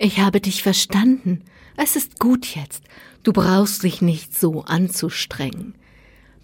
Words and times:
Ich 0.00 0.20
habe 0.20 0.40
dich 0.40 0.62
verstanden. 0.62 1.42
Es 1.76 1.96
ist 1.96 2.20
gut 2.20 2.54
jetzt. 2.54 2.84
Du 3.24 3.32
brauchst 3.32 3.82
dich 3.82 4.00
nicht 4.00 4.38
so 4.38 4.62
anzustrengen. 4.62 5.74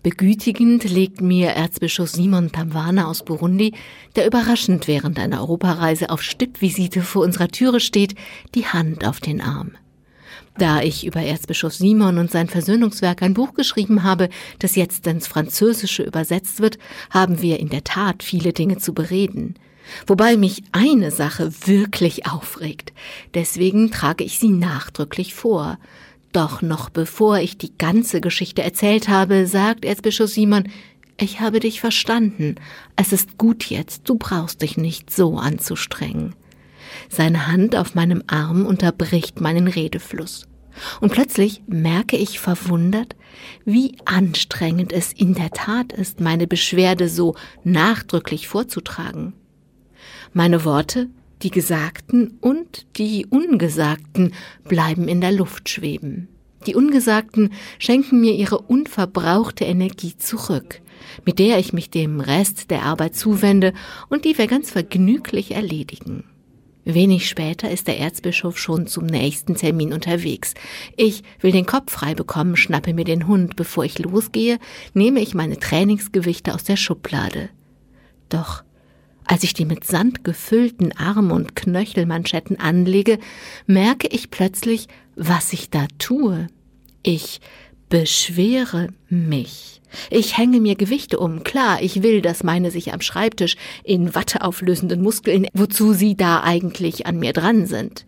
Begütigend 0.03 0.83
legt 0.83 1.21
mir 1.21 1.51
Erzbischof 1.51 2.11
Simon 2.11 2.51
Tamwana 2.51 3.07
aus 3.07 3.25
Burundi, 3.25 3.73
der 4.17 4.27
überraschend 4.27 4.89
während 4.89 5.21
einer 5.21 5.41
Europareise 5.41 6.11
auf 6.11 6.21
Stippvisite 6.21 7.03
vor 7.03 7.23
unserer 7.23 7.47
Türe 7.47 7.79
steht, 7.79 8.17
die 8.57 8.67
Hand 8.67 9.07
auf 9.07 9.21
den 9.21 9.41
Arm. 9.41 9.77
Da 10.59 10.83
ich 10.83 11.07
über 11.07 11.23
Erzbischof 11.23 11.75
Simon 11.75 12.19
und 12.19 12.33
sein 12.33 12.49
Versöhnungswerk 12.49 13.23
ein 13.23 13.35
Buch 13.35 13.55
geschrieben 13.55 14.03
habe, 14.03 14.31
das 14.59 14.75
jetzt 14.75 15.07
ins 15.07 15.29
Französische 15.29 16.03
übersetzt 16.03 16.59
wird, 16.59 16.77
haben 17.11 17.41
wir 17.41 17.61
in 17.61 17.69
der 17.69 17.85
Tat 17.85 18.25
viele 18.25 18.53
Dinge 18.53 18.79
zu 18.79 18.95
bereden. 18.95 19.55
Wobei 20.07 20.37
mich 20.37 20.63
eine 20.73 21.11
Sache 21.11 21.53
wirklich 21.67 22.27
aufregt. 22.27 22.93
Deswegen 23.35 23.91
trage 23.91 24.25
ich 24.25 24.39
sie 24.39 24.51
nachdrücklich 24.51 25.35
vor. 25.35 25.79
Doch 26.33 26.63
noch 26.63 26.91
bevor 26.91 27.39
ich 27.39 27.59
die 27.59 27.77
ganze 27.79 28.21
Geschichte 28.21 28.63
erzählt 28.63 29.09
habe, 29.09 29.47
sagt 29.47 29.85
Erzbischof 29.85 30.31
Simon, 30.31 30.69
ich 31.17 31.41
habe 31.41 31.61
dich 31.61 31.81
verstanden. 31.81 32.57
Es 32.97 33.13
ist 33.13 33.39
gut 33.39 33.67
jetzt, 33.67 34.09
du 34.09 34.17
brauchst 34.17 34.63
dich 34.63 34.77
nicht 34.77 35.13
so 35.13 35.39
anzustrengen. 35.39 36.35
Seine 37.09 37.47
Hand 37.47 37.77
auf 37.77 37.95
meinem 37.95 38.25
Arm 38.27 38.67
unterbricht 38.67 39.41
meinen 39.41 39.69
Redefluss. 39.69 40.49
Und 41.01 41.13
plötzlich 41.13 41.63
merke 41.69 42.17
ich 42.17 42.41
verwundert, 42.41 43.15
wie 43.65 43.97
anstrengend 44.05 44.93
es 44.93 45.13
in 45.13 45.35
der 45.35 45.51
Tat 45.51 45.93
ist, 45.93 46.21
meine 46.21 46.49
Beschwerde 46.49 47.09
so 47.09 47.37
nachdrücklich 47.63 48.49
vorzutragen. 48.49 49.35
Meine 50.37 50.65
Worte 50.65 51.11
die 51.43 51.53
Gesagten 51.53 52.39
und 52.41 52.87
die 52.97 53.25
Ungesagten 53.31 54.35
bleiben 54.65 55.07
in 55.07 55.21
der 55.21 55.31
Luft 55.31 55.69
schweben. 55.69 56.27
Die 56.67 56.75
Ungesagten 56.75 57.53
schenken 57.79 58.21
mir 58.21 58.35
ihre 58.35 58.59
unverbrauchte 58.59 59.65
Energie 59.65 60.17
zurück, 60.17 60.81
mit 61.25 61.39
der 61.39 61.61
ich 61.61 61.73
mich 61.73 61.89
dem 61.89 62.19
Rest 62.19 62.73
der 62.73 62.83
Arbeit 62.83 63.15
zuwende 63.15 63.75
und 64.09 64.25
die 64.25 64.37
wir 64.37 64.49
ganz 64.49 64.73
vergnüglich 64.73 65.53
erledigen. 65.53 66.25
Wenig 66.85 67.29
später 67.29 67.71
ist 67.71 67.87
der 67.87 68.01
Erzbischof 68.01 68.59
schon 68.59 68.89
zum 68.89 69.07
nächsten 69.07 69.55
Termin 69.55 69.93
unterwegs. 69.93 70.55
Ich 70.97 71.23
will 71.41 71.53
den 71.53 71.65
Kopf 71.65 71.93
frei 71.93 72.17
bekommen, 72.17 72.57
schnappe 72.57 72.93
mir 72.93 73.05
den 73.05 73.29
Hund. 73.29 73.55
Bevor 73.55 73.85
ich 73.85 74.01
losgehe, 74.01 74.59
nehme 74.95 75.21
ich 75.21 75.33
meine 75.33 75.61
Trainingsgewichte 75.61 76.53
aus 76.53 76.65
der 76.65 76.77
Schublade. 76.77 77.51
Doch 78.29 78.64
als 79.27 79.43
ich 79.43 79.55
die 79.55 79.65
mit 79.65 79.85
Sand 79.85 80.25
gefüllten 80.25 80.93
Arm- 80.97 81.31
und 81.31 81.57
Knöchelmanschetten 81.57 82.59
anlege, 82.61 83.19
merke 83.67 84.09
ich 84.09 84.31
plötzlich, 84.31 84.89
was 85.17 85.53
ich 85.53 85.71
da 85.71 85.87
tue. 85.99 86.49
Ich 87.03 87.41
beschwere 87.89 88.89
mich. 89.09 89.81
Ich 90.11 90.37
hänge 90.37 90.61
mir 90.61 90.75
Gewichte 90.75 91.19
um. 91.19 91.45
Klar, 91.45 91.81
ich 91.81 92.03
will, 92.03 92.21
dass 92.21 92.43
meine 92.43 92.71
sich 92.71 92.93
am 92.93 93.01
Schreibtisch 93.01 93.57
in 93.85 94.15
Watte 94.15 94.43
auflösenden 94.43 95.03
Muskeln, 95.03 95.47
wozu 95.55 95.93
sie 95.93 96.17
da 96.17 96.43
eigentlich 96.43 97.07
an 97.07 97.19
mir 97.19 97.33
dran 97.33 97.67
sind. 97.67 98.07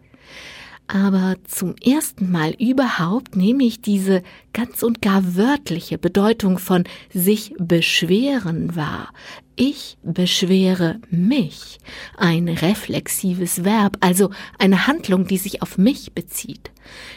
Aber 0.88 1.34
zum 1.48 1.74
ersten 1.84 2.30
Mal 2.30 2.54
überhaupt 2.58 3.34
nehme 3.34 3.64
ich 3.64 3.80
diese 3.80 4.22
ganz 4.52 4.82
und 4.82 5.02
gar 5.02 5.36
wörtliche 5.36 5.98
Bedeutung 5.98 6.58
von 6.58 6.84
sich 7.12 7.54
beschweren 7.58 8.76
wahr. 8.76 9.12
Ich 9.58 9.96
beschwere 10.02 11.00
mich. 11.08 11.78
Ein 12.18 12.46
reflexives 12.46 13.64
Verb, 13.64 13.96
also 14.00 14.30
eine 14.58 14.86
Handlung, 14.86 15.26
die 15.26 15.38
sich 15.38 15.62
auf 15.62 15.78
mich 15.78 16.12
bezieht. 16.12 16.70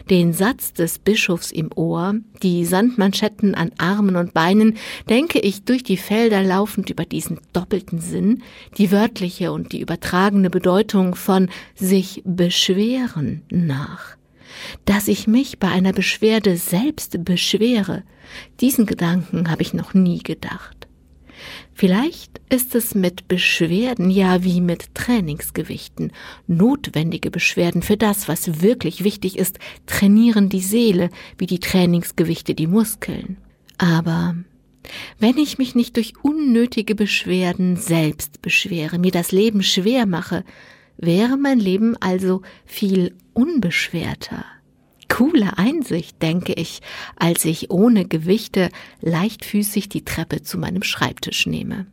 Den 0.10 0.32
Satz 0.32 0.72
des 0.72 1.00
Bischofs 1.00 1.52
im 1.52 1.70
Ohr, 1.76 2.16
die 2.42 2.64
Sandmanschetten 2.64 3.56
an 3.56 3.72
Armen 3.78 4.16
und 4.16 4.34
Beinen, 4.34 4.78
denke 5.10 5.40
ich 5.40 5.64
durch 5.64 5.84
die 5.84 5.98
Felder 5.98 6.42
laufend 6.42 6.90
über 6.90 7.04
diesen 7.04 7.42
doppelten 7.52 8.00
Sinn, 8.00 8.42
die 8.78 8.90
wörtliche 8.90 9.52
und 9.52 9.74
die 9.74 9.82
übertragene 9.82 10.50
Bedeutung 10.50 11.16
von 11.16 11.50
sich 11.76 12.22
beschweren 12.26 13.42
nach 13.50 14.18
dass 14.86 15.08
ich 15.08 15.28
mich 15.28 15.60
bei 15.60 15.70
einer 15.70 15.94
Beschwerde 15.94 16.58
selbst 16.58 17.24
beschwere, 17.24 18.04
diesen 18.60 18.86
Gedanken 18.86 19.50
habe 19.50 19.62
ich 19.62 19.74
noch 19.74 19.94
nie 19.94 20.20
gedacht. 20.20 20.79
Vielleicht 21.74 22.42
ist 22.50 22.76
es 22.76 22.96
mit 22.96 23.28
Beschwerden 23.28 24.10
ja 24.10 24.44
wie 24.44 24.62
mit 24.62 24.94
Trainingsgewichten. 24.96 26.12
Notwendige 26.48 27.32
Beschwerden 27.32 27.82
für 27.82 27.98
das, 27.98 28.28
was 28.28 28.62
wirklich 28.62 29.04
wichtig 29.04 29.38
ist, 29.38 29.60
trainieren 29.86 30.50
die 30.50 30.62
Seele 30.62 31.10
wie 31.38 31.46
die 31.46 31.60
Trainingsgewichte 31.60 32.56
die 32.56 32.68
Muskeln. 32.68 33.38
Aber 33.78 34.36
wenn 35.20 35.38
ich 35.38 35.58
mich 35.58 35.76
nicht 35.76 35.96
durch 35.98 36.14
unnötige 36.24 36.96
Beschwerden 36.96 37.76
selbst 37.76 38.42
beschwere, 38.42 38.98
mir 38.98 39.12
das 39.12 39.32
Leben 39.32 39.64
schwer 39.64 40.06
mache, 40.06 40.44
wäre 40.98 41.38
mein 41.38 41.60
Leben 41.60 41.96
also 41.98 42.42
viel 42.66 43.16
unbeschwerter 43.34 44.46
coole 45.20 45.58
Einsicht, 45.58 46.22
denke 46.22 46.54
ich, 46.54 46.80
als 47.18 47.44
ich 47.44 47.72
ohne 47.72 48.06
Gewichte 48.06 48.70
leichtfüßig 49.02 49.90
die 49.90 50.06
Treppe 50.06 50.44
zu 50.44 50.58
meinem 50.58 50.82
Schreibtisch 50.82 51.46
nehme. 51.46 51.88